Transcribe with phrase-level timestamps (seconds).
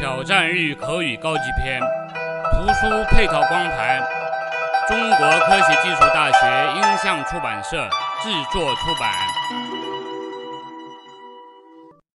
[0.00, 1.78] 挑战日语口语高级篇
[2.52, 4.02] 图书配套光盘
[4.88, 7.86] 中国科学技术大学音像出版社
[8.22, 9.79] 制作出版。